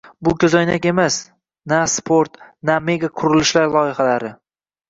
Va 0.05 0.27
bu 0.27 0.31
ko'zoynak 0.43 0.87
emas, 0.91 1.17
na 1.73 1.81
sport, 1.97 2.41
na 2.71 2.81
mega 2.89 3.11
qurilish 3.21 3.53
loyihalari 3.77 4.33